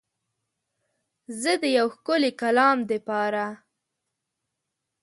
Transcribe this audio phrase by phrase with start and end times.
[1.41, 3.45] زه د یو ښکلی کلام دپاره